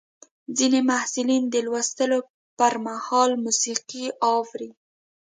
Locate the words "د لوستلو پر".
1.49-2.73